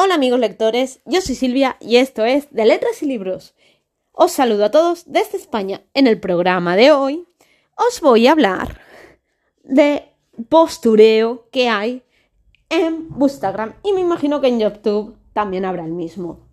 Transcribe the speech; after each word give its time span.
Hola 0.00 0.14
amigos 0.14 0.38
lectores, 0.38 1.00
yo 1.06 1.20
soy 1.20 1.34
Silvia 1.34 1.76
y 1.80 1.96
esto 1.96 2.24
es 2.24 2.46
de 2.52 2.64
Letras 2.64 3.02
y 3.02 3.06
Libros. 3.06 3.56
Os 4.12 4.30
saludo 4.30 4.66
a 4.66 4.70
todos 4.70 5.02
desde 5.10 5.36
España. 5.36 5.82
En 5.92 6.06
el 6.06 6.20
programa 6.20 6.76
de 6.76 6.92
hoy 6.92 7.26
os 7.74 8.00
voy 8.00 8.28
a 8.28 8.30
hablar 8.30 8.80
de 9.64 10.04
postureo 10.48 11.48
que 11.50 11.68
hay 11.68 12.04
en 12.68 13.08
Instagram 13.20 13.74
y 13.82 13.92
me 13.92 14.00
imagino 14.00 14.40
que 14.40 14.46
en 14.46 14.60
YouTube 14.60 15.16
también 15.32 15.64
habrá 15.64 15.84
el 15.84 15.94
mismo. 15.94 16.46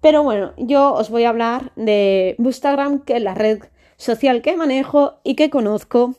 Pero 0.00 0.22
bueno, 0.22 0.52
yo 0.56 0.92
os 0.94 1.10
voy 1.10 1.24
a 1.24 1.30
hablar 1.30 1.72
de 1.74 2.36
Instagram, 2.38 3.00
que 3.00 3.16
es 3.16 3.22
la 3.22 3.34
red 3.34 3.60
social 3.96 4.40
que 4.40 4.56
manejo 4.56 5.14
y 5.24 5.34
que 5.34 5.50
conozco. 5.50 6.14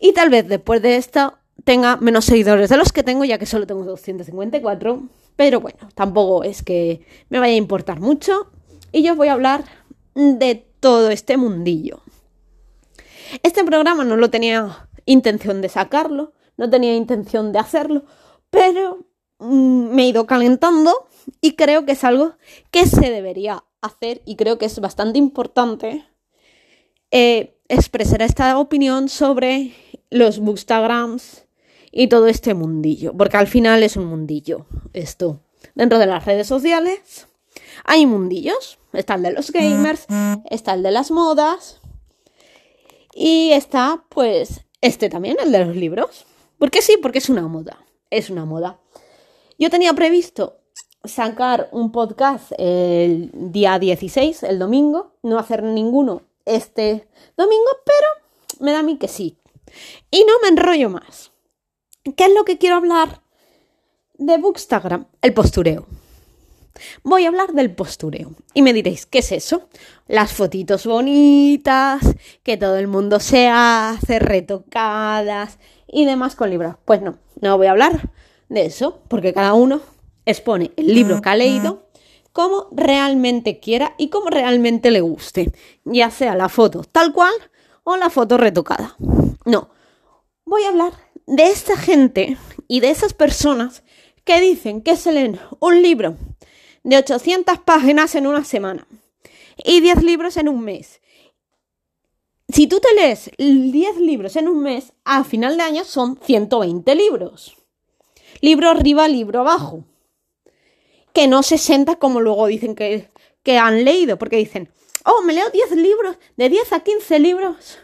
Y 0.00 0.14
tal 0.14 0.30
vez 0.30 0.48
después 0.48 0.80
de 0.80 0.96
esto 0.96 1.34
tenga 1.64 1.98
menos 1.98 2.24
seguidores 2.24 2.70
de 2.70 2.78
los 2.78 2.90
que 2.90 3.02
tengo, 3.02 3.26
ya 3.26 3.36
que 3.36 3.44
solo 3.44 3.66
tengo 3.66 3.84
254. 3.84 5.27
Pero 5.38 5.60
bueno, 5.60 5.78
tampoco 5.94 6.42
es 6.42 6.64
que 6.64 7.06
me 7.28 7.38
vaya 7.38 7.52
a 7.52 7.56
importar 7.56 8.00
mucho. 8.00 8.50
Y 8.90 9.04
yo 9.04 9.12
os 9.12 9.16
voy 9.16 9.28
a 9.28 9.34
hablar 9.34 9.64
de 10.16 10.66
todo 10.80 11.10
este 11.10 11.36
mundillo. 11.36 12.00
Este 13.44 13.62
programa 13.62 14.02
no 14.02 14.16
lo 14.16 14.30
tenía 14.30 14.88
intención 15.06 15.60
de 15.60 15.68
sacarlo, 15.68 16.32
no 16.56 16.68
tenía 16.68 16.96
intención 16.96 17.52
de 17.52 17.60
hacerlo, 17.60 18.02
pero 18.50 19.06
mm, 19.38 19.94
me 19.94 20.02
he 20.02 20.08
ido 20.08 20.26
calentando 20.26 21.06
y 21.40 21.54
creo 21.54 21.86
que 21.86 21.92
es 21.92 22.02
algo 22.02 22.32
que 22.72 22.86
se 22.86 23.08
debería 23.08 23.62
hacer 23.80 24.22
y 24.24 24.34
creo 24.34 24.58
que 24.58 24.66
es 24.66 24.80
bastante 24.80 25.20
importante 25.20 26.04
eh, 27.12 27.60
expresar 27.68 28.22
esta 28.22 28.58
opinión 28.58 29.08
sobre 29.08 29.72
los 30.10 30.40
bookstagrams 30.40 31.47
y 31.90 32.08
todo 32.08 32.26
este 32.26 32.54
mundillo, 32.54 33.12
porque 33.16 33.36
al 33.36 33.46
final 33.46 33.82
es 33.82 33.96
un 33.96 34.06
mundillo 34.06 34.66
esto. 34.92 35.40
Dentro 35.74 35.98
de 35.98 36.06
las 36.06 36.24
redes 36.24 36.46
sociales 36.46 37.26
hay 37.84 38.06
mundillos, 38.06 38.78
está 38.92 39.14
el 39.14 39.22
de 39.22 39.32
los 39.32 39.50
gamers, 39.50 40.06
está 40.50 40.74
el 40.74 40.82
de 40.82 40.90
las 40.90 41.10
modas 41.10 41.80
y 43.14 43.52
está 43.52 44.04
pues 44.08 44.64
este 44.80 45.08
también, 45.08 45.36
el 45.42 45.52
de 45.52 45.64
los 45.64 45.76
libros. 45.76 46.26
¿Por 46.58 46.70
qué 46.70 46.82
sí? 46.82 46.96
Porque 47.00 47.18
es 47.18 47.28
una 47.28 47.46
moda, 47.46 47.84
es 48.10 48.30
una 48.30 48.44
moda. 48.44 48.80
Yo 49.58 49.70
tenía 49.70 49.92
previsto 49.92 50.58
sacar 51.04 51.68
un 51.72 51.92
podcast 51.92 52.52
el 52.58 53.30
día 53.32 53.78
16, 53.78 54.42
el 54.44 54.58
domingo, 54.58 55.14
no 55.22 55.38
hacer 55.38 55.62
ninguno 55.62 56.22
este 56.44 57.08
domingo, 57.36 57.70
pero 57.84 58.60
me 58.60 58.72
da 58.72 58.80
a 58.80 58.82
mí 58.82 58.96
que 58.98 59.08
sí. 59.08 59.38
Y 60.10 60.24
no 60.24 60.38
me 60.42 60.48
enrollo 60.48 60.90
más. 60.90 61.32
¿Qué 62.16 62.24
es 62.24 62.34
lo 62.34 62.44
que 62.44 62.58
quiero 62.58 62.76
hablar 62.76 63.22
de 64.18 64.38
Bookstagram? 64.38 65.06
El 65.22 65.34
postureo. 65.34 65.86
Voy 67.02 67.24
a 67.24 67.28
hablar 67.28 67.52
del 67.52 67.74
postureo. 67.74 68.32
Y 68.54 68.62
me 68.62 68.72
diréis, 68.72 69.06
¿qué 69.06 69.18
es 69.18 69.32
eso? 69.32 69.68
Las 70.06 70.32
fotitos 70.32 70.86
bonitas, 70.86 72.00
que 72.42 72.56
todo 72.56 72.76
el 72.76 72.86
mundo 72.86 73.20
se 73.20 73.48
hace, 73.48 74.18
retocadas 74.18 75.58
y 75.86 76.04
demás 76.04 76.36
con 76.36 76.50
libros. 76.50 76.76
Pues 76.84 77.02
no, 77.02 77.18
no 77.40 77.56
voy 77.56 77.66
a 77.66 77.72
hablar 77.72 78.10
de 78.48 78.66
eso, 78.66 79.00
porque 79.08 79.32
cada 79.32 79.54
uno 79.54 79.80
expone 80.24 80.72
el 80.76 80.94
libro 80.94 81.20
que 81.20 81.28
ha 81.28 81.36
leído 81.36 81.88
como 82.32 82.68
realmente 82.70 83.58
quiera 83.58 83.94
y 83.98 84.10
como 84.10 84.28
realmente 84.28 84.90
le 84.90 85.00
guste, 85.00 85.52
ya 85.84 86.10
sea 86.10 86.36
la 86.36 86.48
foto 86.48 86.84
tal 86.84 87.12
cual 87.12 87.32
o 87.82 87.96
la 87.96 88.10
foto 88.10 88.36
retocada. 88.36 88.96
No, 89.44 89.70
voy 90.44 90.62
a 90.62 90.68
hablar 90.68 90.92
de 91.28 91.50
esta 91.50 91.76
gente 91.76 92.38
y 92.68 92.80
de 92.80 92.90
esas 92.90 93.12
personas 93.12 93.82
que 94.24 94.40
dicen 94.40 94.80
que 94.80 94.96
se 94.96 95.12
leen 95.12 95.38
un 95.60 95.82
libro 95.82 96.16
de 96.84 96.96
800 96.96 97.58
páginas 97.58 98.14
en 98.14 98.26
una 98.26 98.44
semana 98.44 98.86
y 99.62 99.80
10 99.80 100.02
libros 100.04 100.38
en 100.38 100.48
un 100.48 100.62
mes. 100.62 101.02
Si 102.48 102.66
tú 102.66 102.80
te 102.80 102.94
lees 102.94 103.30
10 103.36 103.98
libros 103.98 104.36
en 104.36 104.48
un 104.48 104.62
mes, 104.62 104.94
a 105.04 105.22
final 105.22 105.58
de 105.58 105.64
año 105.64 105.84
son 105.84 106.18
120 106.18 106.94
libros. 106.94 107.56
Libro 108.40 108.70
arriba, 108.70 109.06
libro 109.06 109.40
abajo 109.40 109.84
que 111.12 111.26
no 111.26 111.42
60 111.42 111.96
como 111.96 112.20
luego 112.20 112.46
dicen 112.46 112.74
que, 112.74 113.08
que 113.42 113.58
han 113.58 113.84
leído, 113.84 114.18
porque 114.18 114.36
dicen, 114.36 114.70
oh, 115.04 115.22
me 115.22 115.32
leo 115.32 115.50
10 115.50 115.72
libros, 115.72 116.16
de 116.36 116.48
10 116.48 116.72
a 116.72 116.80
15 116.80 117.18
libros 117.18 117.78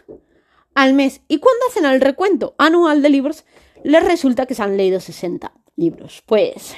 al 0.75 0.93
mes. 0.93 1.21
Y 1.27 1.39
cuando 1.39 1.65
hacen 1.67 1.85
el 1.85 2.01
recuento 2.01 2.53
anual 2.59 3.01
de 3.01 3.09
libros, 3.09 3.45
les 3.83 4.03
resulta 4.03 4.45
que 4.45 4.53
se 4.53 4.61
han 4.61 4.77
leído 4.77 4.99
60 4.99 5.51
libros. 5.77 6.21
Pues, 6.25 6.75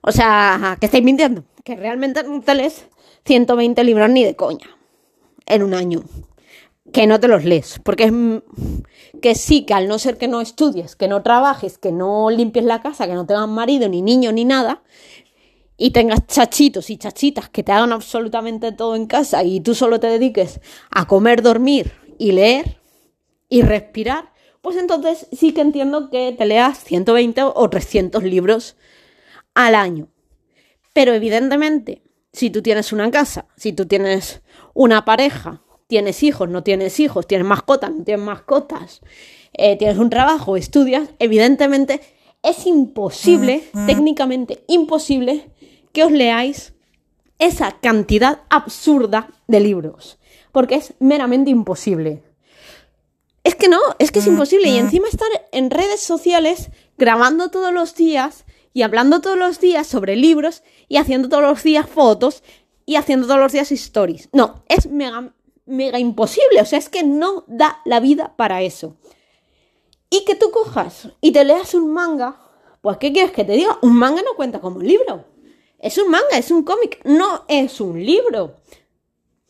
o 0.00 0.12
sea, 0.12 0.78
que 0.80 0.86
estáis 0.86 1.04
mintiendo, 1.04 1.44
que 1.64 1.76
realmente 1.76 2.22
no 2.22 2.40
te 2.40 2.54
lees 2.54 2.86
120 3.26 3.84
libros 3.84 4.08
ni 4.08 4.24
de 4.24 4.36
coña 4.36 4.68
en 5.44 5.62
un 5.62 5.74
año. 5.74 6.04
Que 6.90 7.06
no 7.06 7.20
te 7.20 7.28
los 7.28 7.44
lees, 7.44 7.80
porque 7.84 8.04
es 8.04 8.12
que 9.20 9.34
sí, 9.34 9.66
que 9.66 9.74
al 9.74 9.88
no 9.88 9.98
ser 9.98 10.16
que 10.16 10.26
no 10.26 10.40
estudies, 10.40 10.96
que 10.96 11.06
no 11.06 11.22
trabajes, 11.22 11.76
que 11.76 11.92
no 11.92 12.30
limpies 12.30 12.64
la 12.64 12.80
casa, 12.80 13.06
que 13.06 13.12
no 13.12 13.26
tengas 13.26 13.46
marido, 13.46 13.90
ni 13.90 14.00
niño, 14.00 14.32
ni 14.32 14.46
nada, 14.46 14.82
y 15.76 15.90
tengas 15.90 16.26
chachitos 16.26 16.88
y 16.88 16.96
chachitas 16.96 17.50
que 17.50 17.62
te 17.62 17.72
hagan 17.72 17.92
absolutamente 17.92 18.72
todo 18.72 18.96
en 18.96 19.04
casa 19.04 19.44
y 19.44 19.60
tú 19.60 19.74
solo 19.74 20.00
te 20.00 20.06
dediques 20.06 20.60
a 20.90 21.06
comer, 21.06 21.42
dormir 21.42 21.92
y 22.18 22.32
leer 22.32 22.80
y 23.48 23.62
respirar, 23.62 24.32
pues 24.60 24.76
entonces 24.76 25.26
sí 25.32 25.52
que 25.52 25.60
entiendo 25.60 26.10
que 26.10 26.34
te 26.36 26.44
leas 26.44 26.82
120 26.84 27.42
o 27.42 27.70
300 27.70 28.22
libros 28.24 28.76
al 29.54 29.74
año. 29.74 30.08
Pero 30.92 31.14
evidentemente, 31.14 32.02
si 32.32 32.50
tú 32.50 32.62
tienes 32.62 32.92
una 32.92 33.10
casa, 33.10 33.46
si 33.56 33.72
tú 33.72 33.86
tienes 33.86 34.42
una 34.74 35.04
pareja, 35.04 35.62
tienes 35.86 36.22
hijos, 36.22 36.48
no 36.48 36.62
tienes 36.62 37.00
hijos, 37.00 37.26
tienes 37.26 37.46
mascotas, 37.46 37.90
no 37.90 38.04
tienes 38.04 38.24
mascotas, 38.24 39.00
eh, 39.54 39.76
tienes 39.76 39.98
un 39.98 40.10
trabajo, 40.10 40.56
estudias, 40.56 41.08
evidentemente 41.18 42.00
es 42.42 42.66
imposible, 42.66 43.64
técnicamente 43.86 44.64
imposible, 44.68 45.50
que 45.92 46.04
os 46.04 46.12
leáis 46.12 46.74
esa 47.38 47.72
cantidad 47.80 48.42
absurda 48.50 49.30
de 49.46 49.60
libros, 49.60 50.18
porque 50.52 50.76
es 50.76 50.94
meramente 50.98 51.50
imposible. 51.50 52.22
Es 53.44 53.54
que 53.54 53.68
no, 53.68 53.80
es 53.98 54.10
que 54.10 54.18
es 54.18 54.26
imposible. 54.26 54.68
Y 54.68 54.76
encima 54.76 55.08
estar 55.08 55.28
en 55.52 55.70
redes 55.70 56.00
sociales 56.00 56.70
grabando 56.98 57.50
todos 57.50 57.72
los 57.72 57.94
días 57.94 58.44
y 58.74 58.82
hablando 58.82 59.20
todos 59.20 59.38
los 59.38 59.60
días 59.60 59.86
sobre 59.86 60.16
libros 60.16 60.62
y 60.88 60.98
haciendo 60.98 61.28
todos 61.28 61.42
los 61.42 61.62
días 61.62 61.88
fotos 61.88 62.42
y 62.84 62.96
haciendo 62.96 63.26
todos 63.26 63.40
los 63.40 63.52
días 63.52 63.72
stories. 63.72 64.28
No, 64.32 64.64
es 64.68 64.86
mega, 64.90 65.32
mega 65.66 65.98
imposible. 65.98 66.60
O 66.60 66.64
sea, 66.64 66.78
es 66.78 66.88
que 66.88 67.02
no 67.02 67.44
da 67.46 67.80
la 67.84 68.00
vida 68.00 68.34
para 68.36 68.62
eso. 68.62 68.96
Y 70.10 70.24
que 70.24 70.34
tú 70.34 70.50
cojas 70.50 71.08
y 71.20 71.32
te 71.32 71.44
leas 71.44 71.74
un 71.74 71.92
manga, 71.92 72.40
pues 72.80 72.96
¿qué 72.98 73.12
quieres 73.12 73.32
que 73.32 73.44
te 73.44 73.52
diga? 73.52 73.78
Un 73.82 73.94
manga 73.94 74.22
no 74.22 74.34
cuenta 74.36 74.60
como 74.60 74.76
un 74.76 74.86
libro. 74.86 75.24
Es 75.78 75.98
un 75.98 76.10
manga, 76.10 76.36
es 76.36 76.50
un 76.50 76.64
cómic, 76.64 77.00
no 77.04 77.44
es 77.48 77.80
un 77.80 78.04
libro. 78.04 78.56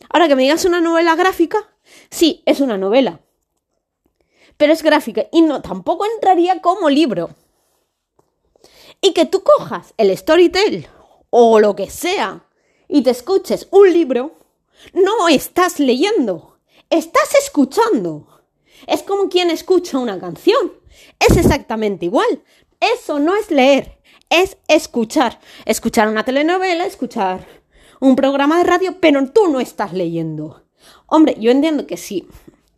Ahora 0.07 0.27
que 0.27 0.35
me 0.35 0.43
digas 0.43 0.65
una 0.65 0.79
novela 0.79 1.15
gráfica, 1.15 1.69
sí, 2.09 2.41
es 2.45 2.61
una 2.61 2.77
novela. 2.77 3.19
Pero 4.57 4.73
es 4.73 4.83
gráfica 4.83 5.27
y 5.31 5.41
no, 5.41 5.61
tampoco 5.61 6.05
entraría 6.05 6.61
como 6.61 6.89
libro. 6.89 7.31
Y 9.01 9.13
que 9.13 9.25
tú 9.25 9.43
cojas 9.43 9.93
el 9.97 10.15
Storytel 10.17 10.87
o 11.29 11.59
lo 11.59 11.75
que 11.75 11.89
sea 11.89 12.45
y 12.87 13.03
te 13.03 13.11
escuches 13.11 13.67
un 13.71 13.93
libro, 13.93 14.35
no 14.93 15.27
estás 15.27 15.79
leyendo, 15.79 16.59
estás 16.89 17.35
escuchando. 17.35 18.27
Es 18.87 19.03
como 19.03 19.29
quien 19.29 19.49
escucha 19.49 19.99
una 19.99 20.19
canción. 20.19 20.73
Es 21.19 21.37
exactamente 21.37 22.05
igual. 22.05 22.43
Eso 22.79 23.19
no 23.19 23.35
es 23.35 23.51
leer, 23.51 23.99
es 24.29 24.57
escuchar. 24.67 25.39
Escuchar 25.65 26.07
una 26.07 26.23
telenovela, 26.23 26.85
escuchar 26.85 27.58
un 27.99 28.15
programa 28.15 28.57
de 28.57 28.63
radio, 28.63 28.95
pero 28.99 29.29
tú 29.29 29.47
no 29.47 29.59
estás 29.59 29.93
leyendo. 29.93 30.63
Hombre, 31.07 31.35
yo 31.39 31.51
entiendo 31.51 31.87
que 31.87 31.97
si 31.97 32.27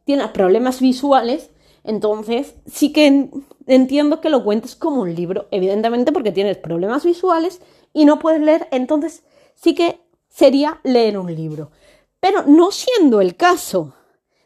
tienes 0.06 0.30
problemas 0.30 0.82
visuales, 0.82 1.50
entonces 1.84 2.56
sí 2.66 2.92
que 2.92 3.30
entiendo 3.68 4.22
que 4.22 4.30
lo 4.30 4.44
cuentes 4.44 4.76
como 4.76 5.02
un 5.02 5.16
libro, 5.16 5.48
evidentemente 5.52 6.12
porque 6.12 6.32
tienes 6.32 6.58
problemas 6.58 7.06
visuales 7.06 7.62
y 7.94 8.06
no 8.06 8.20
puedes 8.20 8.42
leer, 8.42 8.68
entonces 8.72 9.24
sí 9.56 9.76
que 9.76 10.00
sería 10.30 10.80
leer 10.84 11.18
un 11.18 11.34
libro. 11.34 11.72
Pero 12.20 12.44
no 12.44 12.72
siendo 12.72 13.22
el 13.22 13.36
caso 13.36 13.94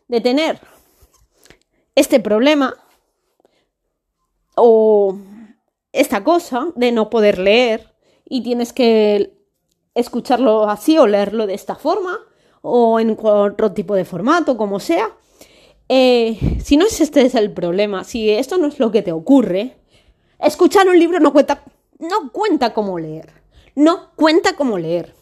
de 0.07 0.21
tener 0.21 0.59
este 1.95 2.19
problema 2.19 2.75
o 4.55 5.17
esta 5.91 6.23
cosa 6.23 6.67
de 6.75 6.91
no 6.91 7.09
poder 7.09 7.39
leer 7.39 7.93
y 8.27 8.41
tienes 8.43 8.73
que 8.73 9.34
escucharlo 9.95 10.69
así 10.69 10.97
o 10.97 11.07
leerlo 11.07 11.47
de 11.47 11.53
esta 11.53 11.75
forma 11.75 12.19
o 12.61 12.99
en 12.99 13.17
otro 13.21 13.71
tipo 13.71 13.95
de 13.95 14.05
formato, 14.05 14.57
como 14.57 14.79
sea. 14.79 15.09
Eh, 15.87 16.59
si 16.63 16.77
no 16.77 16.85
es 16.85 16.99
este 16.99 17.21
es 17.21 17.35
el 17.35 17.53
problema, 17.53 18.03
si 18.03 18.29
esto 18.29 18.57
no 18.57 18.67
es 18.67 18.79
lo 18.79 18.91
que 18.91 19.01
te 19.01 19.11
ocurre, 19.11 19.77
escuchar 20.39 20.87
un 20.87 20.97
libro 20.97 21.19
no 21.19 21.31
cuenta, 21.31 21.63
no 21.99 22.31
cuenta 22.31 22.73
como 22.73 22.99
leer. 22.99 23.31
No 23.75 24.11
cuenta 24.15 24.55
como 24.55 24.77
leer. 24.77 25.13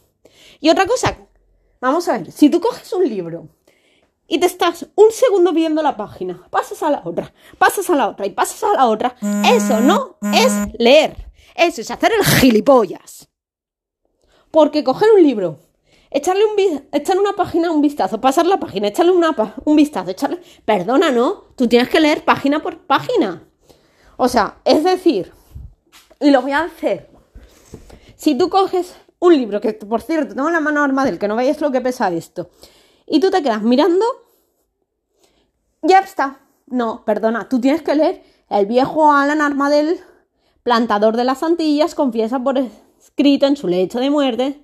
Y 0.60 0.70
otra 0.70 0.86
cosa, 0.86 1.18
vamos 1.82 2.08
a 2.08 2.18
ver, 2.18 2.32
si 2.32 2.50
tú 2.50 2.62
coges 2.62 2.94
un 2.94 3.08
libro 3.08 3.50
y 4.28 4.40
te 4.40 4.46
estás 4.46 4.88
un 4.96 5.12
segundo 5.12 5.52
viendo 5.52 5.82
la 5.82 5.98
página, 5.98 6.48
pasas 6.50 6.82
a 6.82 6.90
la 6.90 7.02
otra, 7.04 7.34
pasas 7.58 7.90
a 7.90 7.96
la 7.96 8.08
otra 8.08 8.26
y 8.26 8.30
pasas 8.30 8.64
a 8.64 8.74
la 8.74 8.86
otra, 8.88 9.16
eso 9.46 9.82
no 9.82 10.18
es 10.34 10.54
leer. 10.80 11.30
Eso 11.56 11.82
es 11.82 11.92
hacer 11.92 12.14
el 12.18 12.26
gilipollas. 12.26 13.30
Porque 14.54 14.84
coger 14.84 15.10
un 15.16 15.24
libro, 15.24 15.58
echarle, 16.12 16.44
un, 16.46 16.84
echarle 16.92 17.22
una 17.22 17.34
página 17.34 17.72
un 17.72 17.82
vistazo, 17.82 18.22
pasar 18.22 18.46
la 18.46 18.60
página, 18.60 18.88
echarle 18.88 19.12
una, 19.12 19.36
un 19.66 19.76
vistazo, 19.76 20.12
echarle... 20.12 20.40
Perdona, 20.64 21.10
¿no? 21.10 21.46
Tú 21.56 21.68
tienes 21.68 21.90
que 21.90 22.00
leer 22.00 22.24
página 22.24 22.62
por 22.62 22.78
página. 22.78 23.42
O 24.16 24.28
sea, 24.28 24.60
es 24.64 24.84
decir, 24.84 25.34
y 26.20 26.30
lo 26.30 26.44
voy 26.44 26.52
a 26.52 26.66
hacer. 26.66 27.10
Si 28.16 28.38
tú 28.38 28.52
coges 28.52 28.96
un 29.18 29.36
libro, 29.36 29.60
que 29.60 29.74
por 29.74 30.04
cierto 30.04 30.36
tengo 30.36 30.52
la 30.52 30.60
mano 30.60 30.84
armada 30.84 31.10
del 31.10 31.18
que 31.18 31.28
no 31.28 31.36
veáis 31.36 31.60
lo 31.60 31.72
que 31.72 31.82
pesa 31.82 32.12
esto, 32.12 32.52
y 33.08 33.20
tú 33.20 33.32
te 33.32 33.42
quedas 33.42 33.64
mirando, 33.64 34.06
ya 35.82 35.98
está. 35.98 36.42
No, 36.68 37.04
perdona, 37.06 37.50
tú 37.50 37.60
tienes 37.60 37.82
que 37.82 37.96
leer 37.96 38.24
El 38.52 38.68
viejo 38.68 39.12
Alan 39.12 39.42
Armadel, 39.42 40.00
plantador 40.62 41.18
de 41.18 41.24
las 41.24 41.42
Antillas, 41.42 41.96
confiesa 41.96 42.38
por 42.38 42.60
escrito 43.04 43.46
en 43.48 43.58
su 43.58 43.68
lecho 43.68 44.00
de 44.00 44.10
muerte 44.10 44.62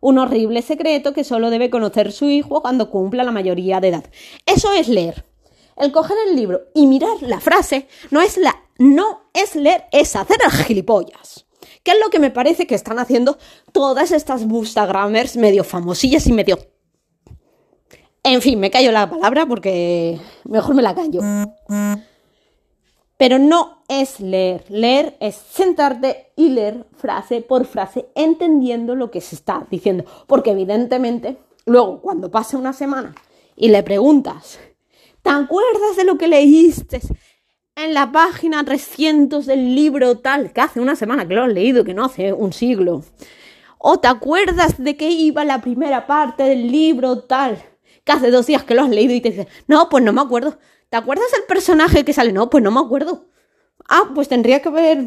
un 0.00 0.18
horrible 0.18 0.62
secreto 0.62 1.12
que 1.12 1.24
solo 1.24 1.50
debe 1.50 1.68
conocer 1.68 2.12
su 2.12 2.30
hijo 2.30 2.62
cuando 2.62 2.90
cumpla 2.90 3.24
la 3.24 3.32
mayoría 3.32 3.80
de 3.80 3.88
edad. 3.88 4.04
Eso 4.46 4.72
es 4.72 4.88
leer. 4.88 5.26
El 5.76 5.92
coger 5.92 6.16
el 6.28 6.36
libro 6.36 6.62
y 6.74 6.86
mirar 6.86 7.20
la 7.20 7.40
frase 7.40 7.86
no 8.10 8.20
es 8.20 8.36
la 8.36 8.54
no 8.78 9.30
es 9.34 9.56
leer, 9.56 9.84
es 9.92 10.16
hacer 10.16 10.38
gilipollas. 10.66 11.46
¿Qué 11.82 11.92
es 11.92 11.98
lo 12.02 12.10
que 12.10 12.18
me 12.18 12.30
parece 12.30 12.66
que 12.66 12.74
están 12.74 12.98
haciendo 12.98 13.38
todas 13.72 14.12
estas 14.12 14.46
bookstagramers 14.46 15.36
medio 15.36 15.64
famosillas 15.64 16.26
y 16.26 16.32
medio 16.32 16.58
en 18.22 18.42
fin, 18.42 18.60
me 18.60 18.70
callo 18.70 18.92
la 18.92 19.08
palabra 19.08 19.46
porque 19.46 20.20
mejor 20.44 20.74
me 20.74 20.82
la 20.82 20.94
callo. 20.94 21.20
Pero 23.20 23.38
no 23.38 23.82
es 23.86 24.18
leer. 24.18 24.64
Leer 24.70 25.14
es 25.20 25.34
sentarte 25.34 26.32
y 26.36 26.48
leer 26.48 26.86
frase 26.96 27.42
por 27.42 27.66
frase, 27.66 28.06
entendiendo 28.14 28.94
lo 28.94 29.10
que 29.10 29.20
se 29.20 29.36
está 29.36 29.66
diciendo. 29.70 30.06
Porque 30.26 30.52
evidentemente, 30.52 31.36
luego 31.66 32.00
cuando 32.00 32.30
pase 32.30 32.56
una 32.56 32.72
semana 32.72 33.14
y 33.56 33.68
le 33.68 33.82
preguntas, 33.82 34.58
¿te 35.20 35.28
acuerdas 35.28 35.96
de 35.98 36.04
lo 36.04 36.16
que 36.16 36.28
leíste 36.28 37.02
en 37.76 37.92
la 37.92 38.10
página 38.10 38.64
300 38.64 39.44
del 39.44 39.74
libro 39.74 40.16
tal, 40.16 40.54
que 40.54 40.62
hace 40.62 40.80
una 40.80 40.96
semana 40.96 41.28
que 41.28 41.34
lo 41.34 41.42
has 41.42 41.52
leído, 41.52 41.84
que 41.84 41.92
no 41.92 42.06
hace 42.06 42.32
un 42.32 42.54
siglo? 42.54 43.04
¿O 43.76 44.00
te 44.00 44.08
acuerdas 44.08 44.82
de 44.82 44.96
qué 44.96 45.10
iba 45.10 45.44
la 45.44 45.60
primera 45.60 46.06
parte 46.06 46.44
del 46.44 46.72
libro 46.72 47.18
tal? 47.24 47.62
que 48.02 48.12
hace 48.12 48.30
dos 48.30 48.46
días 48.46 48.64
que 48.64 48.74
lo 48.74 48.82
has 48.82 48.88
leído 48.88 49.12
y 49.12 49.20
te 49.20 49.30
dices, 49.30 49.46
no, 49.66 49.90
pues 49.90 50.02
no 50.02 50.14
me 50.14 50.22
acuerdo. 50.22 50.58
¿Te 50.90 50.96
acuerdas 50.96 51.30
del 51.32 51.44
personaje 51.44 52.04
que 52.04 52.12
sale? 52.12 52.32
No, 52.32 52.50
pues 52.50 52.62
no 52.62 52.70
me 52.70 52.80
acuerdo. 52.80 53.26
Ah, 53.88 54.10
pues 54.14 54.28
tendría 54.28 54.60
que 54.60 54.70
ver 54.70 55.04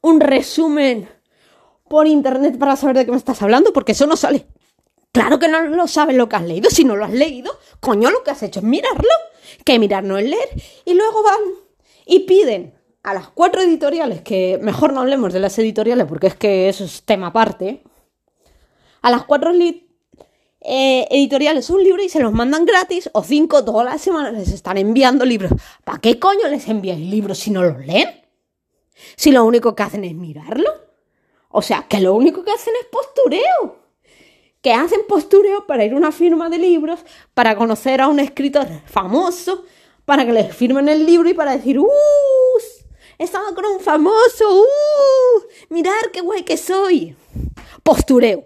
un 0.00 0.20
resumen 0.20 1.08
por 1.88 2.06
internet 2.06 2.58
para 2.58 2.76
saber 2.76 2.96
de 2.96 3.04
qué 3.06 3.12
me 3.12 3.16
estás 3.16 3.40
hablando, 3.40 3.72
porque 3.72 3.92
eso 3.92 4.06
no 4.06 4.16
sale. 4.16 4.46
Claro 5.12 5.38
que 5.38 5.48
no 5.48 5.62
lo 5.62 5.86
sabes 5.86 6.16
lo 6.16 6.28
que 6.28 6.36
has 6.36 6.42
leído. 6.42 6.70
Si 6.70 6.84
no 6.84 6.96
lo 6.96 7.04
has 7.04 7.12
leído, 7.12 7.58
coño, 7.80 8.10
lo 8.10 8.22
que 8.22 8.32
has 8.32 8.42
hecho 8.42 8.60
es 8.60 8.64
mirarlo. 8.66 9.08
Que 9.64 9.78
mirar 9.78 10.04
no 10.04 10.18
es 10.18 10.28
leer. 10.28 10.48
Y 10.84 10.94
luego 10.94 11.22
van 11.22 11.40
y 12.04 12.20
piden 12.20 12.74
a 13.04 13.14
las 13.14 13.28
cuatro 13.28 13.62
editoriales, 13.62 14.22
que 14.22 14.58
mejor 14.60 14.92
no 14.92 15.00
hablemos 15.00 15.32
de 15.32 15.38
las 15.38 15.56
editoriales 15.60 16.06
porque 16.06 16.26
es 16.26 16.34
que 16.34 16.68
eso 16.68 16.84
es 16.84 17.04
tema 17.04 17.28
aparte. 17.28 17.84
A 19.02 19.10
las 19.10 19.24
cuatro 19.24 19.52
eh, 20.68 21.06
editoriales 21.10 21.70
un 21.70 21.84
libro 21.84 22.02
y 22.02 22.08
se 22.08 22.18
los 22.18 22.32
mandan 22.32 22.64
gratis 22.64 23.08
o 23.12 23.22
cinco 23.22 23.64
todas 23.64 23.84
las 23.84 24.02
semanas 24.02 24.32
les 24.32 24.48
están 24.48 24.76
enviando 24.78 25.24
libros. 25.24 25.52
¿Para 25.84 26.00
qué 26.00 26.18
coño 26.18 26.48
les 26.48 26.66
enviáis 26.66 27.06
libros 27.08 27.38
si 27.38 27.52
no 27.52 27.62
los 27.62 27.86
leen? 27.86 28.08
Si 29.14 29.30
lo 29.30 29.44
único 29.44 29.76
que 29.76 29.84
hacen 29.84 30.04
es 30.04 30.14
mirarlo. 30.14 30.68
O 31.50 31.62
sea, 31.62 31.86
que 31.88 32.00
lo 32.00 32.14
único 32.14 32.42
que 32.42 32.50
hacen 32.50 32.74
es 32.80 32.86
postureo. 32.88 33.76
Que 34.60 34.72
hacen 34.72 35.02
postureo 35.08 35.66
para 35.66 35.84
ir 35.84 35.92
a 35.92 35.96
una 35.96 36.10
firma 36.10 36.48
de 36.48 36.58
libros, 36.58 36.98
para 37.32 37.54
conocer 37.54 38.00
a 38.00 38.08
un 38.08 38.18
escritor 38.18 38.66
famoso, 38.86 39.64
para 40.04 40.26
que 40.26 40.32
les 40.32 40.52
firmen 40.52 40.88
el 40.88 41.06
libro 41.06 41.28
y 41.28 41.34
para 41.34 41.56
decir, 41.56 41.78
¡uh! 41.78 41.86
Estaba 43.18 43.54
con 43.54 43.64
un 43.66 43.78
famoso, 43.78 44.62
¡uh! 44.62 45.42
Mirar 45.68 46.10
qué 46.12 46.22
guay 46.22 46.42
que 46.42 46.56
soy. 46.56 47.16
Postureo. 47.84 48.44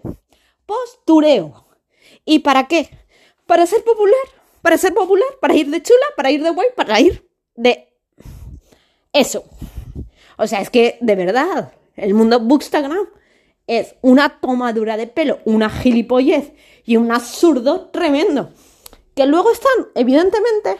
Postureo. 0.67 1.70
¿Y 2.25 2.39
para 2.39 2.67
qué? 2.67 2.89
Para 3.45 3.65
ser 3.65 3.83
popular, 3.83 4.21
para 4.61 4.77
ser 4.77 4.93
popular, 4.93 5.27
para 5.39 5.55
ir 5.55 5.69
de 5.69 5.81
chula, 5.81 6.05
para 6.15 6.31
ir 6.31 6.43
de 6.43 6.49
guay, 6.51 6.67
para 6.75 6.99
ir 6.99 7.27
de... 7.55 7.93
Eso. 9.13 9.43
O 10.37 10.47
sea, 10.47 10.61
es 10.61 10.69
que 10.69 10.97
de 11.01 11.15
verdad, 11.15 11.73
el 11.95 12.13
mundo 12.13 12.39
Bookstagram 12.39 13.07
es 13.67 13.95
una 14.01 14.39
tomadura 14.39 14.97
de 14.97 15.07
pelo, 15.07 15.39
una 15.45 15.69
gilipollez 15.69 16.53
y 16.85 16.97
un 16.97 17.11
absurdo 17.11 17.89
tremendo. 17.89 18.51
Que 19.15 19.25
luego 19.25 19.51
están, 19.51 19.89
evidentemente, 19.95 20.77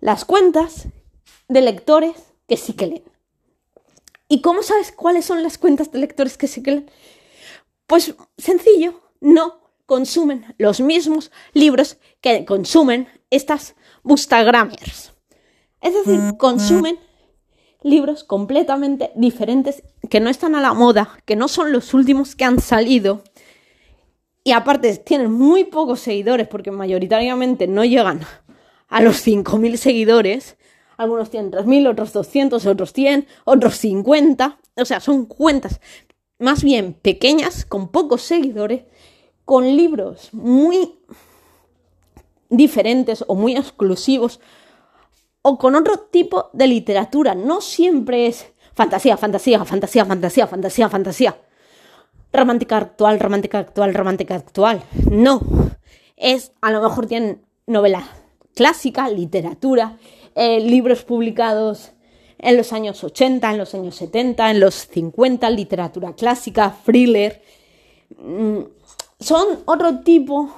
las 0.00 0.24
cuentas 0.24 0.86
de 1.48 1.60
lectores 1.62 2.14
que 2.48 2.56
sí 2.56 2.72
que 2.74 2.86
leen. 2.86 3.04
¿Y 4.28 4.40
cómo 4.40 4.62
sabes 4.62 4.92
cuáles 4.92 5.24
son 5.24 5.42
las 5.42 5.58
cuentas 5.58 5.92
de 5.92 5.98
lectores 5.98 6.36
que 6.36 6.48
sí 6.48 6.62
que 6.62 6.70
leen? 6.72 6.90
Pues 7.86 8.14
sencillo, 8.36 9.00
no 9.20 9.63
consumen 9.86 10.54
los 10.58 10.80
mismos 10.80 11.30
libros 11.52 11.98
que 12.20 12.44
consumen 12.44 13.08
estas 13.30 13.74
Bookstagramers. 14.02 15.12
Es 15.80 15.94
decir, 15.94 16.18
mm, 16.18 16.36
consumen 16.36 16.98
libros 17.82 18.24
completamente 18.24 19.10
diferentes 19.14 19.82
que 20.08 20.20
no 20.20 20.30
están 20.30 20.54
a 20.54 20.60
la 20.60 20.72
moda, 20.72 21.18
que 21.26 21.36
no 21.36 21.48
son 21.48 21.72
los 21.72 21.92
últimos 21.94 22.34
que 22.34 22.44
han 22.44 22.60
salido. 22.60 23.22
Y 24.42 24.52
aparte 24.52 24.96
tienen 24.98 25.30
muy 25.32 25.64
pocos 25.64 26.00
seguidores 26.00 26.48
porque 26.48 26.70
mayoritariamente 26.70 27.66
no 27.66 27.84
llegan 27.84 28.20
a 28.88 29.00
los 29.00 29.26
5.000 29.26 29.76
seguidores. 29.76 30.56
Algunos 30.96 31.30
tienen 31.30 31.50
3.000, 31.50 31.88
otros 31.90 32.12
200, 32.12 32.66
otros 32.66 32.92
100, 32.92 33.26
otros 33.44 33.76
50. 33.76 34.58
O 34.76 34.84
sea, 34.84 35.00
son 35.00 35.26
cuentas 35.26 35.80
más 36.38 36.62
bien 36.64 36.94
pequeñas, 36.94 37.64
con 37.64 37.88
pocos 37.88 38.22
seguidores, 38.22 38.82
con 39.44 39.76
libros 39.76 40.32
muy 40.32 40.94
diferentes 42.48 43.24
o 43.26 43.34
muy 43.34 43.56
exclusivos 43.56 44.40
o 45.42 45.58
con 45.58 45.74
otro 45.74 45.98
tipo 45.98 46.50
de 46.52 46.66
literatura. 46.66 47.34
No 47.34 47.60
siempre 47.60 48.26
es 48.26 48.46
fantasía, 48.74 49.16
fantasía, 49.16 49.64
fantasía, 49.64 50.04
fantasía, 50.04 50.46
fantasía, 50.46 50.88
fantasía. 50.88 51.36
Romántica 52.32 52.78
actual, 52.78 53.20
romántica 53.20 53.58
actual, 53.58 53.94
romántica 53.94 54.34
actual. 54.34 54.82
No. 55.10 55.40
Es, 56.16 56.52
a 56.60 56.70
lo 56.70 56.82
mejor 56.82 57.06
tienen 57.06 57.42
novela 57.66 58.04
clásica, 58.54 59.08
literatura, 59.08 59.98
eh, 60.34 60.60
libros 60.60 61.04
publicados 61.04 61.92
en 62.38 62.56
los 62.56 62.72
años 62.72 63.02
80, 63.04 63.50
en 63.50 63.58
los 63.58 63.74
años 63.74 63.94
70, 63.96 64.50
en 64.50 64.60
los 64.60 64.74
50, 64.74 65.48
literatura 65.50 66.14
clásica, 66.14 66.74
thriller. 66.84 67.42
Mm, 68.18 68.60
son 69.20 69.60
otro 69.66 70.00
tipo 70.00 70.54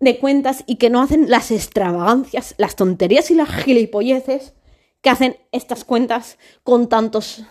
de 0.00 0.18
cuentas 0.18 0.64
y 0.66 0.76
que 0.76 0.90
no 0.90 1.00
hacen 1.00 1.30
las 1.30 1.50
extravagancias, 1.50 2.54
las 2.58 2.76
tonterías 2.76 3.30
y 3.30 3.34
las 3.34 3.48
gilipolleces 3.48 4.54
que 5.00 5.10
hacen 5.10 5.36
estas 5.52 5.84
cuentas 5.84 6.38
con 6.62 6.88
tantos 6.88 7.44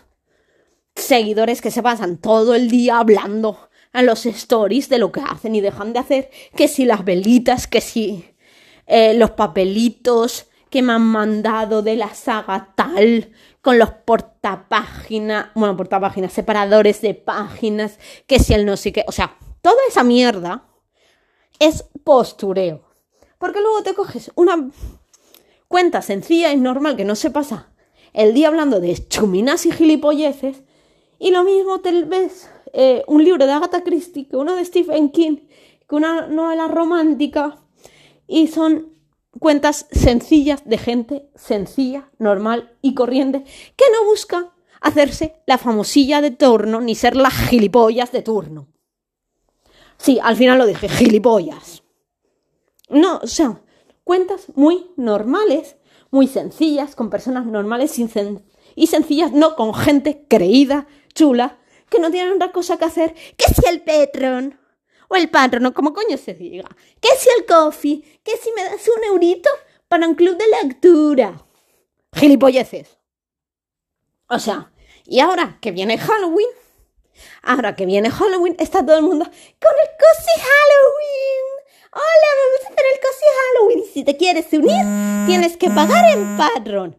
seguidores 0.96 1.62
que 1.62 1.72
se 1.72 1.84
pasan 1.84 2.18
todo 2.18 2.56
el 2.56 2.70
día 2.70 3.00
hablando 3.00 3.70
en 3.94 4.06
los 4.06 4.26
stories 4.26 4.90
de 4.90 5.00
lo 5.00 5.12
que 5.12 5.22
hacen 5.22 5.56
y 5.56 5.62
dejan 5.62 5.94
de 5.94 6.00
hacer, 6.00 6.30
que 6.56 6.68
si 6.68 6.86
las 6.86 7.06
velitas, 7.06 7.68
que 7.68 7.82
si 7.82 8.26
eh, 8.88 9.14
los 9.14 9.32
papelitos 9.32 10.48
que 10.70 10.82
me 10.82 10.94
han 10.94 11.06
mandado 11.06 11.82
de 11.82 11.96
la 11.96 12.14
saga 12.14 12.74
tal, 12.76 13.32
con 13.62 13.80
los 13.80 13.90
portapáginas, 13.92 15.48
bueno, 15.56 15.78
portapáginas, 15.78 16.34
separadores 16.34 17.02
de 17.02 17.14
páginas, 17.14 17.98
que 18.28 18.40
si 18.40 18.54
el 18.54 18.66
no 18.66 18.76
sé 18.76 18.92
qué, 18.92 19.06
o 19.08 19.12
sea, 19.12 19.38
Toda 19.66 19.82
esa 19.90 20.04
mierda 20.04 20.64
es 21.58 21.86
postureo. 22.04 22.84
Porque 23.40 23.62
luego 23.62 23.82
te 23.82 23.96
coges 23.96 24.32
una 24.36 24.70
cuenta 25.68 26.04
sencilla 26.04 26.54
y 26.54 26.58
normal 26.58 26.96
que 26.96 27.04
no 27.04 27.16
se 27.16 27.32
pasa 27.32 27.74
el 28.14 28.36
día 28.36 28.50
hablando 28.50 28.80
de 28.80 28.96
chuminas 29.08 29.66
y 29.66 29.72
gilipolleces 29.72 30.62
y 31.18 31.32
lo 31.32 31.44
mismo 31.44 31.80
te 31.82 32.04
ves 32.04 32.48
eh, 32.74 33.02
un 33.08 33.24
libro 33.24 33.48
de 33.48 33.54
Agatha 33.54 33.84
Christie 33.84 34.28
que 34.28 34.36
uno 34.36 34.56
de 34.56 34.64
Stephen 34.66 35.10
King 35.10 35.48
que 35.90 35.96
una 35.96 36.28
novela 36.28 36.68
romántica 36.68 37.58
y 38.28 38.50
son 38.50 38.94
cuentas 39.40 39.88
sencillas 39.90 40.64
de 40.66 40.78
gente 40.78 41.32
sencilla, 41.34 42.12
normal 42.20 42.78
y 42.84 42.94
corriente 42.94 43.44
que 43.76 43.86
no 43.92 44.06
busca 44.06 44.54
hacerse 44.80 45.42
la 45.48 45.58
famosilla 45.58 46.22
de 46.22 46.30
turno 46.30 46.82
ni 46.82 46.94
ser 46.94 47.16
las 47.16 47.34
gilipollas 47.34 48.12
de 48.12 48.22
turno. 48.22 48.75
Sí, 49.98 50.20
al 50.22 50.36
final 50.36 50.58
lo 50.58 50.66
dije, 50.66 50.90
gilipollas. 50.90 51.84
No, 52.90 53.18
o 53.24 53.28
sea, 53.28 53.62
cuentas 54.04 54.48
muy 54.56 54.92
normales, 54.96 55.78
muy 56.12 56.28
sencillas, 56.28 56.96
con 56.96 57.10
personas 57.10 57.46
normales 57.46 57.98
y 57.98 58.88
sencillas, 58.88 59.32
no 59.32 59.56
con 59.56 59.74
gente 59.74 60.26
creída, 60.28 60.88
chula, 61.14 61.60
que 61.90 62.00
no 62.00 62.12
tienen 62.12 62.34
otra 62.34 62.52
cosa 62.52 62.78
que 62.78 62.86
hacer 62.86 63.14
que 63.38 63.46
si 63.54 63.68
el 63.68 63.82
Petron 63.82 64.60
o 65.08 65.16
el 65.16 65.30
patrono, 65.30 65.74
como 65.74 65.94
coño 65.94 66.18
se 66.18 66.34
diga, 66.34 66.68
que 67.00 67.10
si 67.18 67.30
el 67.38 67.46
coffee, 67.46 68.02
que 68.24 68.38
si 68.38 68.52
me 68.52 68.64
das 68.64 68.88
un 68.98 69.04
eurito 69.04 69.50
para 69.88 70.08
un 70.08 70.16
club 70.16 70.38
de 70.38 70.46
lectura. 70.64 71.46
Gilipolleces. 72.14 72.98
O 74.28 74.40
sea, 74.40 74.72
y 75.06 75.20
ahora 75.20 75.60
que 75.62 75.72
viene 75.72 75.98
Halloween, 75.98 76.50
ahora 77.42 77.76
que 77.76 77.86
viene 77.86 78.10
Halloween, 78.10 78.56
está 78.60 78.86
todo 78.86 78.98
el 78.98 79.04
mundo 79.04 79.26
con 79.26 79.32
el 79.32 79.90
cozy 80.00 80.42
Halloween. 80.42 81.46
Hola, 81.92 82.30
vamos 82.42 82.62
a 82.64 82.68
hacer 82.68 82.86
el 82.94 83.00
cozy 83.00 83.26
Halloween. 83.38 83.84
Si 83.94 84.04
te 84.04 84.18
quieres 84.18 84.52
unir, 84.54 85.28
tienes 85.28 85.58
que 85.58 85.70
pagar 85.70 86.18
en 86.18 86.38
Patreon. 86.38 86.96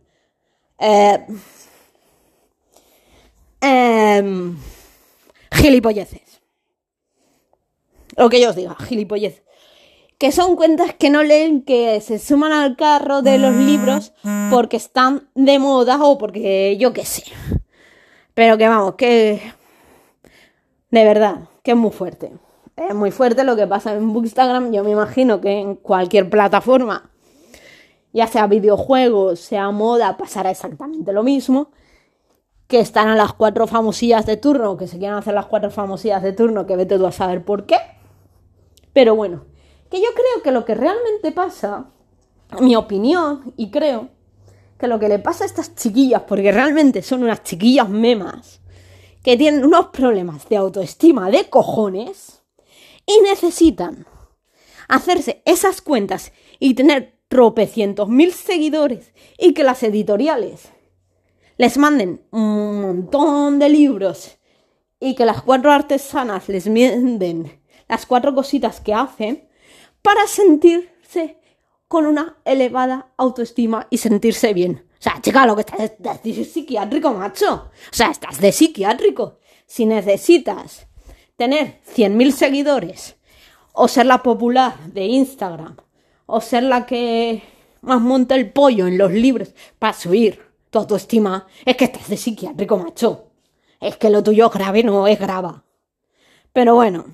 Eh, 0.79 1.27
eh, 3.61 4.53
gilipolleces. 5.53 6.41
Lo 8.17 8.29
que 8.31 8.41
yo 8.41 8.51
os 8.51 8.57
diga, 8.57 8.75
gilipolleces 8.77 9.47
que 10.19 10.33
son 10.33 10.57
cuentas 10.57 10.95
que 10.95 11.11
no 11.11 11.23
leen, 11.23 11.63
que 11.63 12.01
se 12.01 12.19
suman 12.19 12.53
al 12.53 12.77
carro 12.77 13.23
de 13.23 13.39
los 13.39 13.55
libros 13.55 14.13
porque 14.51 14.77
están 14.77 15.29
de 15.35 15.59
moda 15.59 16.03
o 16.03 16.17
porque 16.17 16.77
yo 16.79 16.93
qué 16.93 17.05
sé. 17.05 17.25
Pero 18.35 18.57
que 18.57 18.69
vamos, 18.69 18.95
que 18.95 19.41
de 20.97 21.05
verdad, 21.05 21.41
que 21.63 21.73
es 21.73 21.77
muy 21.77 21.91
fuerte. 21.91 22.33
Es 22.75 22.95
muy 22.95 23.11
fuerte 23.11 23.45
lo 23.45 23.55
que 23.55 23.67
pasa 23.67 23.93
en 23.95 24.15
Bookstagram. 24.15 24.73
Yo 24.73 24.83
me 24.83 24.93
imagino 24.93 25.43
que 25.43 25.61
en 25.61 25.75
cualquier 25.75 26.31
plataforma, 26.31 27.11
ya 28.15 28.27
sea 28.27 28.47
videojuegos, 28.47 29.41
sea 29.41 29.71
moda, 29.73 30.17
pasará 30.17 30.51
exactamente 30.51 31.13
lo 31.13 31.23
mismo. 31.23 31.71
Que 32.67 32.81
están 32.81 33.09
a 33.09 33.15
las 33.15 33.35
cuatro 33.35 33.67
famosillas 33.67 34.25
de 34.25 34.39
turno, 34.39 34.79
que 34.79 34.89
se 34.89 34.97
quieren 34.99 35.19
hacer 35.19 35.35
las 35.35 35.45
cuatro 35.45 35.71
famosillas 35.71 36.23
de 36.23 36.33
turno, 36.33 36.65
que 36.65 36.77
vete 36.77 36.97
tú 36.97 37.07
a 37.07 37.13
saber 37.13 37.45
por 37.45 37.67
qué. 37.67 37.77
Pero 38.95 39.15
bueno, 39.15 39.45
que 39.91 39.99
yo 39.99 40.09
creo 40.15 40.43
que 40.43 40.51
lo 40.51 40.65
que 40.65 40.75
realmente 40.75 41.31
pasa, 41.31 41.91
mi 42.59 42.75
opinión, 42.75 43.53
y 43.59 43.71
creo 43.71 44.09
que 44.79 44.87
lo 44.87 44.99
que 44.99 45.11
le 45.11 45.19
pasa 45.19 45.45
a 45.45 45.47
estas 45.47 45.75
chiquillas, 45.75 46.23
porque 46.23 46.53
realmente 46.53 47.03
son 47.03 47.23
unas 47.23 47.43
chiquillas 47.43 47.87
memas, 47.87 48.63
que 49.27 49.37
tienen 49.37 49.65
unos 49.65 49.89
problemas 49.89 50.49
de 50.49 50.57
autoestima 50.57 51.33
de 51.33 51.51
cojones 51.51 52.45
y 53.05 53.21
necesitan 53.23 54.07
hacerse 54.87 55.43
esas 55.45 55.83
cuentas 55.83 56.31
y 56.61 56.75
tener 56.75 57.19
tropecientos 57.27 58.09
mil 58.09 58.33
seguidores 58.33 59.13
y 59.37 59.53
que 59.53 59.65
las 59.65 59.83
editoriales 59.83 60.69
les 61.57 61.77
manden 61.77 62.23
un 62.31 62.81
montón 62.81 63.59
de 63.59 63.69
libros 63.69 64.39
y 65.01 65.17
que 65.17 65.25
las 65.25 65.43
cuatro 65.43 65.73
artesanas 65.73 66.49
les 66.49 66.73
venden 66.73 67.61
las 67.89 68.07
cuatro 68.07 68.33
cositas 68.33 68.81
que 68.81 68.95
hacen 68.95 69.49
para 70.03 70.29
sentirse 70.29 71.41
con 71.89 72.07
una 72.07 72.37
elevada 72.45 73.13
autoestima 73.17 73.89
y 73.91 73.99
sentirse 73.99 74.55
bien. 74.55 74.86
O 74.99 75.03
sea, 75.03 75.21
chica, 75.21 75.47
lo 75.47 75.55
que 75.55 75.63
estás 75.63 76.23
de 76.23 76.45
psiquiátrico, 76.45 77.13
macho. 77.13 77.71
O 77.91 77.95
sea, 77.95 78.11
estás 78.11 78.41
de 78.41 78.51
psiquiátrico. 78.53 79.39
Si 79.67 79.85
necesitas 79.85 80.87
tener 81.37 81.81
100.000 81.95 82.31
seguidores, 82.33 83.17
o 83.73 83.89
ser 83.89 84.07
la 84.07 84.23
popular 84.23 84.79
de 84.87 85.05
Instagram, 85.05 85.77
o 86.25 86.41
ser 86.41 86.63
la 86.63 86.87
que 86.87 87.43
más 87.83 88.01
monta 88.01 88.35
el 88.35 88.51
pollo 88.51 88.87
en 88.87 88.97
los 88.97 89.13
libros 89.13 89.55
para 89.79 89.93
subir 89.93 90.43
tu 90.71 90.79
autoestima, 90.79 91.47
es 91.65 91.77
que 91.77 91.85
estás 91.85 92.09
de 92.09 92.17
psiquiátrico, 92.17 92.79
macho. 92.79 93.27
Es 93.81 93.97
que 93.97 94.09
lo 94.09 94.23
tuyo 94.23 94.49
grave 94.49 94.83
no 94.83 95.07
es 95.07 95.19
grava. 95.19 95.65
Pero 96.55 96.75
bueno, 96.75 97.05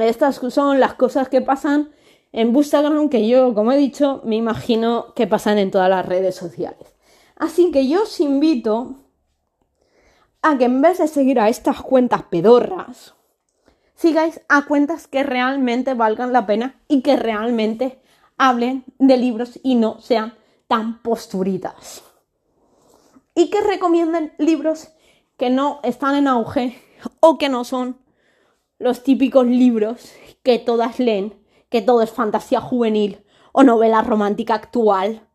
estas 0.00 0.36
son 0.36 0.78
las 0.78 0.94
cosas 0.94 1.28
que 1.28 1.40
pasan 1.40 1.90
en 2.32 2.54
Instagram 2.54 3.08
que 3.08 3.26
yo, 3.26 3.52
como 3.54 3.72
he 3.72 3.76
dicho, 3.76 4.22
me 4.24 4.36
imagino 4.36 5.12
que 5.14 5.26
pasan 5.26 5.58
en 5.58 5.72
todas 5.72 5.90
las 5.90 6.06
redes 6.06 6.36
sociales. 6.36 6.94
Así 7.40 7.70
que 7.70 7.88
yo 7.88 8.02
os 8.02 8.20
invito 8.20 8.96
a 10.42 10.58
que 10.58 10.66
en 10.66 10.82
vez 10.82 10.98
de 10.98 11.08
seguir 11.08 11.40
a 11.40 11.48
estas 11.48 11.80
cuentas 11.80 12.24
pedorras, 12.24 13.14
sigáis 13.94 14.42
a 14.50 14.66
cuentas 14.66 15.08
que 15.08 15.22
realmente 15.22 15.94
valgan 15.94 16.34
la 16.34 16.44
pena 16.44 16.82
y 16.86 17.00
que 17.00 17.16
realmente 17.16 18.02
hablen 18.36 18.84
de 18.98 19.16
libros 19.16 19.58
y 19.62 19.76
no 19.76 20.02
sean 20.02 20.34
tan 20.68 21.00
posturitas. 21.00 22.04
Y 23.34 23.48
que 23.48 23.62
recomienden 23.62 24.34
libros 24.36 24.90
que 25.38 25.48
no 25.48 25.80
están 25.82 26.16
en 26.16 26.28
auge 26.28 26.78
o 27.20 27.38
que 27.38 27.48
no 27.48 27.64
son 27.64 27.96
los 28.78 29.02
típicos 29.02 29.46
libros 29.46 30.12
que 30.42 30.58
todas 30.58 30.98
leen 30.98 31.42
que 31.70 31.80
todo 31.80 32.02
es 32.02 32.10
fantasía 32.10 32.60
juvenil 32.60 33.24
o 33.52 33.62
novela 33.62 34.02
romántica 34.02 34.56
actual 34.56 35.26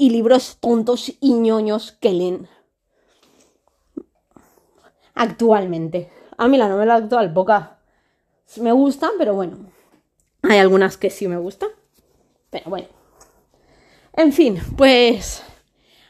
y 0.00 0.08
libros 0.08 0.56
tontos 0.60 1.12
y 1.20 1.34
ñoños 1.34 1.92
que 1.92 2.14
leen 2.14 2.48
actualmente. 5.14 6.10
A 6.38 6.48
mí 6.48 6.56
la 6.56 6.70
novela 6.70 6.94
actual 6.94 7.30
pocas 7.34 7.68
me 8.56 8.72
gustan, 8.72 9.10
pero 9.18 9.34
bueno, 9.34 9.58
hay 10.40 10.56
algunas 10.56 10.96
que 10.96 11.10
sí 11.10 11.28
me 11.28 11.36
gustan. 11.36 11.68
Pero 12.48 12.70
bueno. 12.70 12.88
En 14.14 14.32
fin, 14.32 14.58
pues 14.78 15.42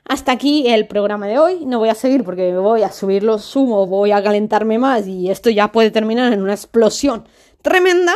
hasta 0.05 0.31
aquí 0.31 0.69
el 0.69 0.87
programa 0.87 1.27
de 1.27 1.41
hoy. 1.41 1.67
No 1.67 1.81
voy 1.81 1.89
a 1.89 1.97
seguir 1.97 2.23
porque 2.23 2.57
voy 2.57 2.85
a 2.85 2.93
subir 2.93 3.25
los 3.25 3.57
humos, 3.57 3.89
voy 3.89 4.13
a 4.13 4.23
calentarme 4.23 4.79
más 4.79 5.09
y 5.09 5.33
esto 5.33 5.51
ya 5.51 5.73
puede 5.73 5.91
terminar 5.91 6.33
en 6.33 6.43
una 6.43 6.55
explosión 6.55 7.27
tremenda. 7.61 8.13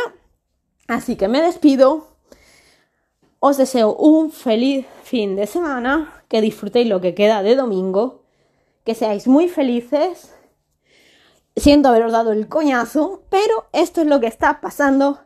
Así 0.87 1.17
que 1.17 1.27
me 1.27 1.41
despido. 1.41 2.14
Os 3.47 3.57
deseo 3.57 3.93
un 3.93 4.31
feliz 4.31 4.87
fin 5.03 5.35
de 5.35 5.45
semana, 5.45 6.23
que 6.29 6.41
disfrutéis 6.41 6.87
lo 6.89 6.99
que 6.99 7.13
queda 7.13 7.43
de 7.43 7.55
domingo, 7.55 8.23
que 8.83 8.95
seáis 8.95 9.27
muy 9.27 9.49
felices. 9.49 10.33
Siento 11.55 11.89
haberos 11.89 12.11
dado 12.11 12.31
el 12.31 12.47
coñazo, 12.47 13.21
pero 13.29 13.67
esto 13.71 14.01
es 14.01 14.07
lo 14.07 14.19
que 14.19 14.25
está 14.25 14.61
pasando 14.61 15.19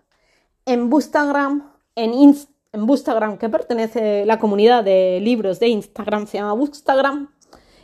en 0.66 0.90
Bookstagram, 0.90 1.72
en, 1.96 2.36
Bookstagram, 2.74 3.38
que 3.38 3.48
pertenece 3.48 4.24
a 4.24 4.26
la 4.26 4.38
comunidad 4.38 4.84
de 4.84 5.22
libros 5.22 5.62
de 5.62 5.70
Instagram, 5.70 6.28
se 6.28 6.40
llama 6.40 6.52
Bookstagram. 6.52 7.34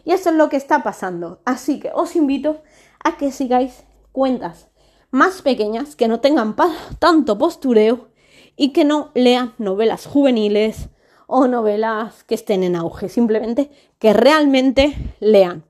Y 0.04 0.12
esto 0.12 0.32
es 0.32 0.36
lo 0.36 0.50
que 0.50 0.58
está 0.58 0.84
pasando. 0.84 1.40
Así 1.46 1.80
que 1.80 1.92
os 1.94 2.14
invito 2.18 2.62
a 3.06 3.16
que 3.16 3.32
sigáis 3.32 3.86
cuentas 4.12 4.68
más 5.12 5.42
pequeñas, 5.42 5.96
que 5.96 6.10
no 6.10 6.20
tengan 6.20 6.58
tanto 7.00 7.38
postureo 7.38 8.10
y 8.56 8.70
que 8.70 8.86
no 8.86 9.12
lean 9.14 9.54
novelas 9.58 10.06
juveniles 10.06 10.90
o 11.28 11.48
novelas 11.48 12.24
que 12.24 12.36
estén 12.36 12.64
en 12.64 12.76
auge, 12.76 13.10
simplemente 13.10 13.70
que 14.00 14.14
realmente 14.14 14.94
lean. 15.20 15.66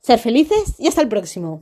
Ser 0.00 0.18
felices 0.18 0.74
y 0.78 0.88
hasta 0.88 1.02
el 1.02 1.08
próximo. 1.08 1.60